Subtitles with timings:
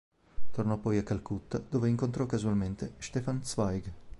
[0.49, 3.93] Tornò poi a Calcutta, dove incontrò casualmente Stefan Zweig.